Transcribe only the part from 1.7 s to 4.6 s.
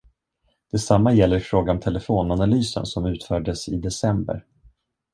om telefonanalysen, som utfördes i december.